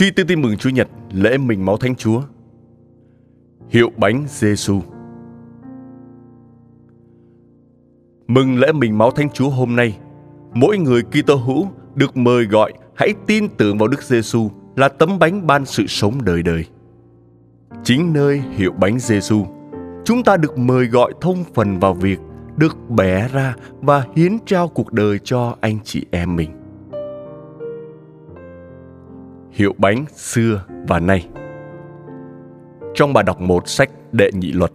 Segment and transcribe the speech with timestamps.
[0.00, 2.22] Suy tư tin mừng Chúa Nhật, lễ mình máu Thánh Chúa.
[3.68, 4.80] Hiệu bánh Giêsu.
[8.28, 9.98] Mừng lễ mình máu Thánh Chúa hôm nay,
[10.54, 15.18] mỗi người Kitô hữu được mời gọi hãy tin tưởng vào Đức Giêsu là tấm
[15.18, 16.64] bánh ban sự sống đời đời.
[17.84, 19.46] Chính nơi hiệu bánh Giêsu,
[20.04, 22.18] chúng ta được mời gọi thông phần vào việc
[22.56, 26.59] được bẻ ra và hiến trao cuộc đời cho anh chị em mình
[29.50, 31.28] hiệu bánh xưa và nay.
[32.94, 34.72] Trong bài đọc một sách đệ nhị luật,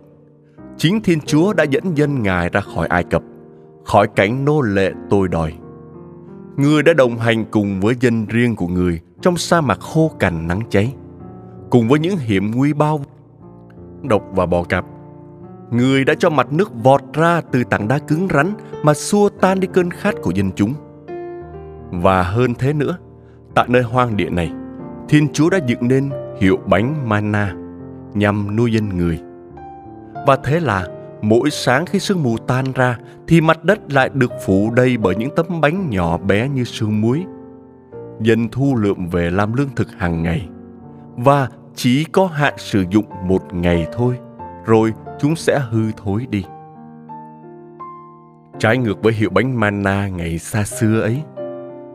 [0.78, 3.24] chính Thiên Chúa đã dẫn dân Ngài ra khỏi Ai Cập,
[3.86, 5.54] khỏi cảnh nô lệ tôi đòi.
[6.58, 10.48] Người đã đồng hành cùng với dân riêng của người trong sa mạc khô cằn
[10.48, 10.94] nắng cháy,
[11.70, 13.02] cùng với những hiểm nguy bao
[14.04, 14.86] độc và bò cạp.
[15.72, 18.54] Người đã cho mặt nước vọt ra từ tảng đá cứng rắn
[18.84, 20.74] mà xua tan đi cơn khát của dân chúng.
[21.92, 22.98] Và hơn thế nữa,
[23.56, 24.52] tại nơi hoang địa này,
[25.10, 27.54] Thiên Chúa đã dựng nên hiệu bánh mana
[28.14, 29.20] nhằm nuôi dân người.
[30.28, 30.88] Và thế là
[31.22, 35.16] mỗi sáng khi sương mù tan ra thì mặt đất lại được phủ đầy bởi
[35.16, 37.26] những tấm bánh nhỏ bé như sương muối.
[38.22, 40.48] Dân thu lượm về làm lương thực hàng ngày
[41.18, 44.18] và chỉ có hạn sử dụng một ngày thôi,
[44.66, 46.46] rồi chúng sẽ hư thối đi.
[48.60, 51.22] Trái ngược với hiệu bánh mana ngày xa xưa ấy,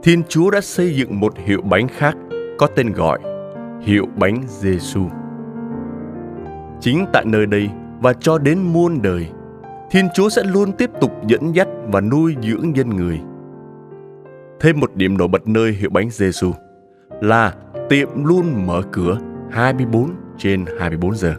[0.02, 2.16] Thiên Chúa đã xây dựng một hiệu bánh khác
[2.60, 3.18] có tên gọi
[3.80, 5.00] hiệu bánh Giêsu.
[6.80, 9.28] Chính tại nơi đây và cho đến muôn đời,
[9.90, 13.20] Thiên Chúa sẽ luôn tiếp tục dẫn dắt và nuôi dưỡng dân người.
[14.60, 16.52] Thêm một điểm nổi bật nơi hiệu bánh Giêsu
[17.20, 17.54] là
[17.88, 19.18] tiệm luôn mở cửa
[19.50, 21.34] 24 trên 24 giờ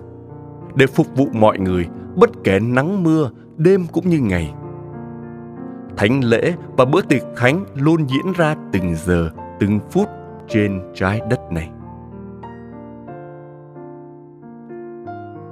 [0.75, 4.53] để phục vụ mọi người bất kể nắng mưa, đêm cũng như ngày.
[5.97, 10.09] Thánh lễ và bữa tiệc thánh luôn diễn ra từng giờ, từng phút
[10.51, 11.69] trên trái đất này.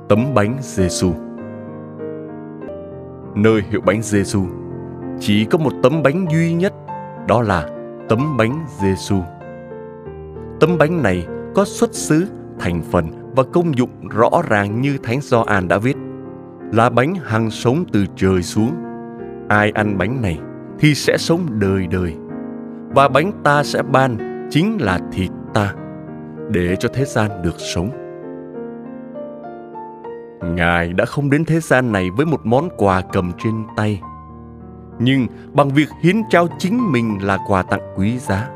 [0.10, 1.12] Tấm bánh Giêsu.
[3.36, 4.46] Nơi hiệu bánh Giêsu
[5.20, 6.74] chỉ có một tấm bánh duy nhất,
[7.28, 7.70] đó là
[8.10, 9.16] tấm bánh Giêsu.
[10.60, 12.28] Tấm bánh này có xuất xứ,
[12.60, 13.06] thành phần
[13.36, 15.98] và công dụng rõ ràng như Thánh Gioan đã viết,
[16.74, 18.72] là bánh hằng sống từ trời xuống.
[19.48, 20.40] Ai ăn bánh này
[20.80, 22.16] thì sẽ sống đời đời.
[22.96, 25.74] Và bánh ta sẽ ban chính là thịt ta,
[26.50, 27.90] để cho thế gian được sống.
[30.56, 34.02] Ngài đã không đến thế gian này với một món quà cầm trên tay,
[35.00, 38.50] nhưng bằng việc hiến trao chính mình là quà tặng quý giá.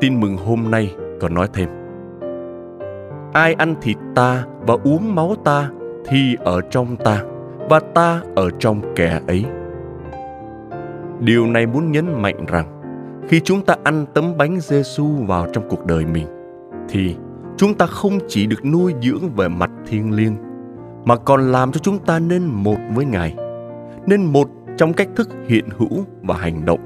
[0.00, 1.68] Tin mừng hôm nay còn nói thêm,
[3.32, 5.70] ai ăn thịt ta và uống máu ta
[6.08, 7.22] thì ở trong ta
[7.70, 9.44] và ta ở trong kẻ ấy.
[11.20, 12.75] Điều này muốn nhấn mạnh rằng
[13.28, 16.26] khi chúng ta ăn tấm bánh Giêsu vào trong cuộc đời mình
[16.88, 17.16] thì
[17.56, 20.36] chúng ta không chỉ được nuôi dưỡng về mặt thiêng liêng
[21.04, 23.34] mà còn làm cho chúng ta nên một với Ngài,
[24.06, 26.80] nên một trong cách thức hiện hữu và hành động.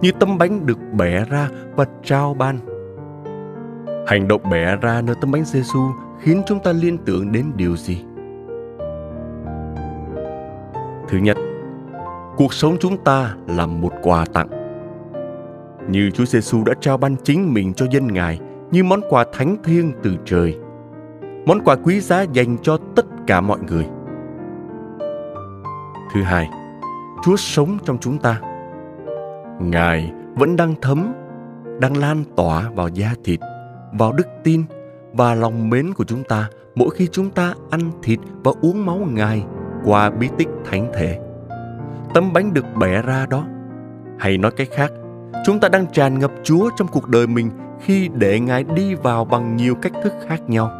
[0.00, 2.58] Như tấm bánh được bẻ ra và trao ban.
[4.06, 5.80] Hành động bẻ ra nơi tấm bánh Giêsu
[6.20, 8.04] khiến chúng ta liên tưởng đến điều gì?
[11.08, 11.36] Thứ nhất,
[12.36, 14.59] cuộc sống chúng ta là một quà tặng
[15.88, 18.40] như Chúa Giêsu đã trao ban chính mình cho dân Ngài
[18.70, 20.58] như món quà thánh thiêng từ trời.
[21.46, 23.86] Món quà quý giá dành cho tất cả mọi người.
[26.14, 26.50] Thứ hai,
[27.22, 28.40] Chúa sống trong chúng ta.
[29.60, 31.12] Ngài vẫn đang thấm,
[31.80, 33.40] đang lan tỏa vào da thịt,
[33.98, 34.64] vào đức tin
[35.12, 38.96] và lòng mến của chúng ta mỗi khi chúng ta ăn thịt và uống máu
[38.96, 39.44] Ngài
[39.84, 41.18] qua bí tích thánh thể.
[42.14, 43.46] Tấm bánh được bẻ ra đó.
[44.18, 44.92] Hay nói cách khác,
[45.46, 47.50] chúng ta đang tràn ngập Chúa trong cuộc đời mình
[47.80, 50.70] khi để Ngài đi vào bằng nhiều cách thức khác nhau.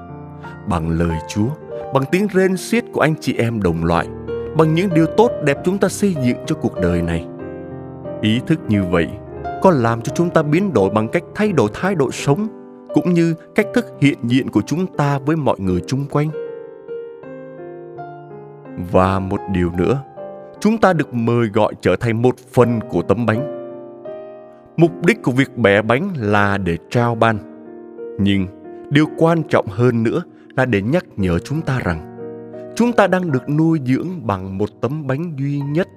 [0.66, 1.48] Bằng lời Chúa,
[1.94, 4.06] bằng tiếng rên xiết của anh chị em đồng loại,
[4.56, 7.26] bằng những điều tốt đẹp chúng ta xây dựng cho cuộc đời này.
[8.22, 9.08] Ý thức như vậy
[9.62, 12.48] có làm cho chúng ta biến đổi bằng cách thay đổi thái độ sống
[12.94, 16.30] cũng như cách thức hiện diện của chúng ta với mọi người chung quanh.
[18.92, 20.02] Và một điều nữa,
[20.60, 23.59] chúng ta được mời gọi trở thành một phần của tấm bánh.
[24.80, 27.38] Mục đích của việc bẻ bánh là để trao ban.
[28.20, 28.46] Nhưng
[28.90, 30.22] điều quan trọng hơn nữa
[30.56, 32.16] là để nhắc nhở chúng ta rằng
[32.76, 35.88] chúng ta đang được nuôi dưỡng bằng một tấm bánh duy nhất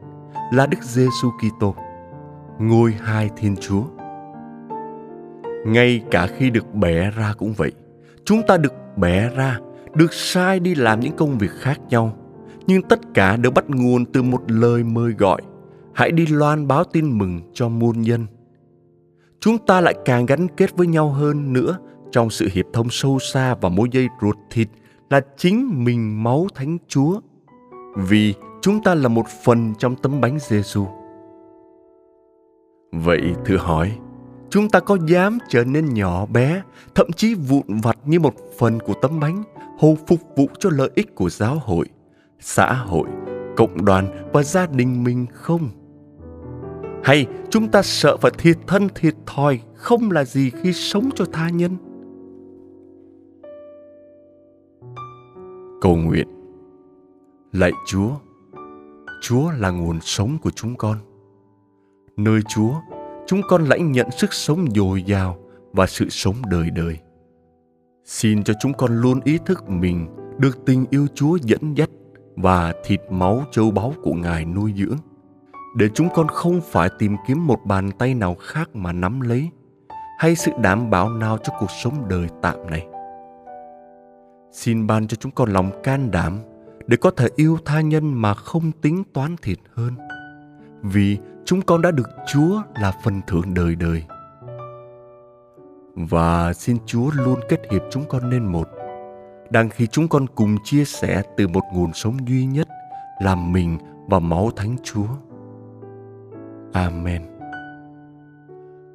[0.53, 1.75] là Đức Giêsu Kitô,
[2.59, 3.83] ngôi hai Thiên Chúa.
[5.65, 7.71] Ngay cả khi được bẻ ra cũng vậy,
[8.25, 9.59] chúng ta được bẻ ra,
[9.93, 12.17] được sai đi làm những công việc khác nhau,
[12.67, 15.41] nhưng tất cả đều bắt nguồn từ một lời mời gọi,
[15.93, 18.25] hãy đi loan báo tin mừng cho muôn dân.
[19.43, 21.77] Chúng ta lại càng gắn kết với nhau hơn nữa
[22.11, 24.67] trong sự hiệp thông sâu xa và mối dây ruột thịt
[25.09, 27.19] là chính mình máu Thánh Chúa.
[27.95, 30.85] Vì chúng ta là một phần trong tấm bánh Giêsu.
[32.91, 33.97] Vậy thử hỏi,
[34.49, 36.61] chúng ta có dám trở nên nhỏ bé,
[36.95, 39.43] thậm chí vụn vặt như một phần của tấm bánh,
[39.79, 41.85] hầu phục vụ cho lợi ích của giáo hội,
[42.39, 43.07] xã hội,
[43.57, 45.69] cộng đoàn và gia đình mình không?
[47.03, 51.25] Hay chúng ta sợ phải thiệt thân thiệt thòi không là gì khi sống cho
[51.25, 51.71] tha nhân?
[55.81, 56.27] Cầu nguyện
[57.51, 58.09] Lạy Chúa,
[59.21, 60.97] Chúa là nguồn sống của chúng con.
[62.17, 62.73] Nơi Chúa,
[63.27, 65.37] chúng con lãnh nhận sức sống dồi dào
[65.71, 66.97] và sự sống đời đời.
[68.05, 70.07] Xin cho chúng con luôn ý thức mình
[70.37, 71.89] được tình yêu Chúa dẫn dắt
[72.35, 74.97] và thịt máu châu báu của Ngài nuôi dưỡng,
[75.75, 79.49] để chúng con không phải tìm kiếm một bàn tay nào khác mà nắm lấy,
[80.19, 82.87] hay sự đảm bảo nào cho cuộc sống đời tạm này.
[84.51, 86.39] Xin ban cho chúng con lòng can đảm
[86.87, 89.93] để có thể yêu tha nhân mà không tính toán thiệt hơn.
[90.81, 94.03] Vì chúng con đã được Chúa là phần thưởng đời đời.
[95.95, 98.69] Và xin Chúa luôn kết hiệp chúng con nên một,
[99.49, 102.67] đang khi chúng con cùng chia sẻ từ một nguồn sống duy nhất
[103.21, 103.77] là mình
[104.07, 105.07] và máu Thánh Chúa.
[106.73, 107.21] Amen.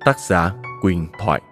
[0.04, 0.52] Tác giả
[0.82, 1.42] Quỳnh Thoại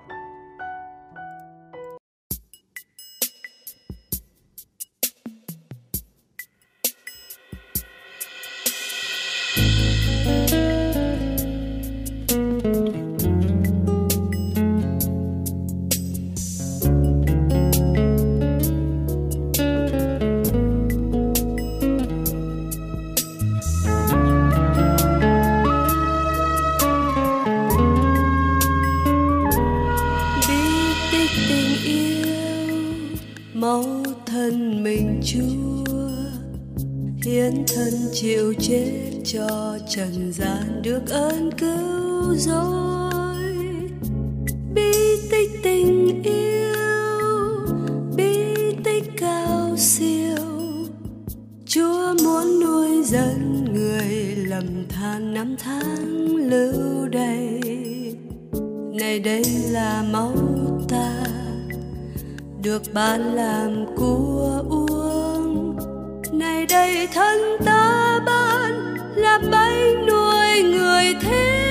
[39.25, 43.42] cho trần gian được ơn cứu rỗi.
[44.75, 44.92] Bi
[45.30, 46.75] tích tình yêu,
[48.16, 50.36] bi tích cao siêu.
[51.66, 57.60] Chúa muốn nuôi dân người lầm than năm tháng lưu đầy.
[58.92, 60.32] Này đây là máu
[60.88, 61.25] ta,
[62.62, 65.76] được ban làm của uống.
[66.32, 68.45] Này đây thân ta bao
[69.16, 71.65] là bánh nuôi người thế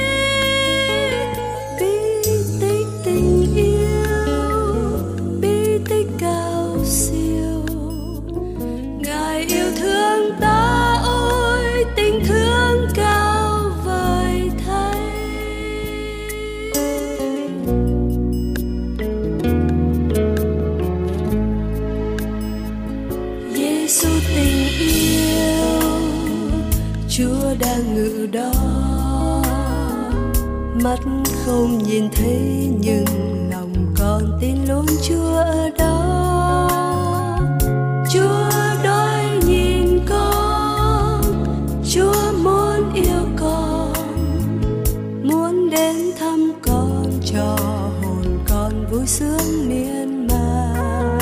[49.20, 51.20] sướng miên man.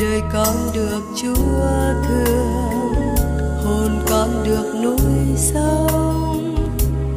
[0.00, 2.78] Đời con được chúa thương
[3.64, 6.56] hồn con được nuôi sông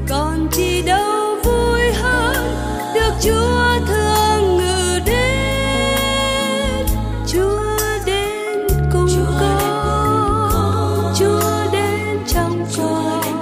[0.09, 2.55] con chỉ đâu vui hơn
[2.93, 6.85] được chúa thương ngự đến.
[7.27, 11.13] Chúa đến cùng con.
[11.19, 13.41] chúa đến trong con.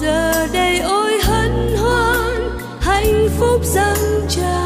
[0.00, 4.59] Giờ đây ôi hân hoan hạnh phúc dâng tràn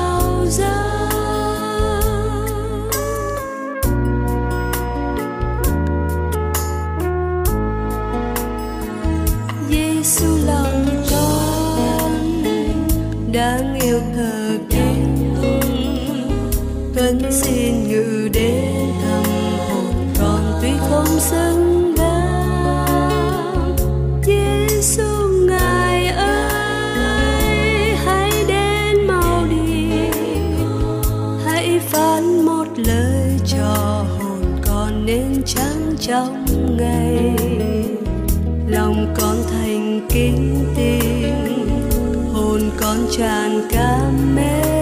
[35.07, 36.47] nên trắng trong
[36.77, 37.37] ngày.
[38.69, 41.69] Lòng con thành kính tình
[42.33, 44.74] hồn con tràn cảm mến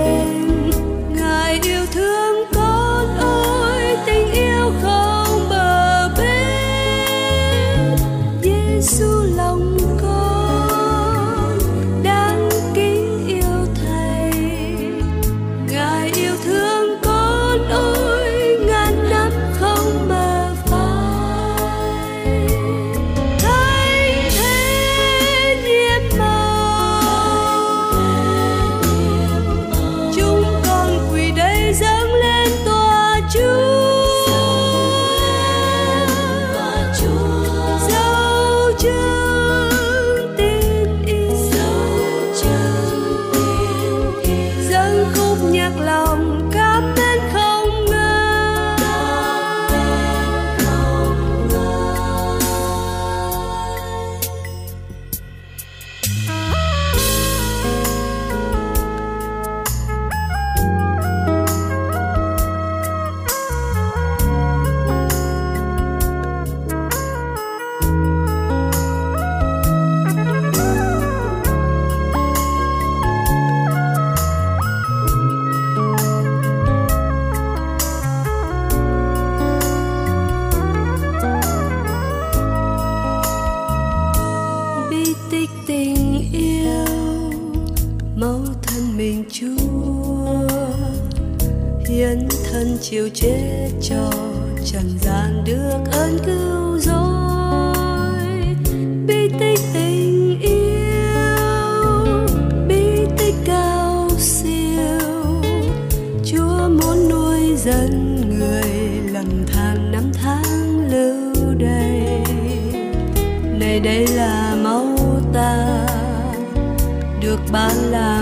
[117.52, 118.21] ba la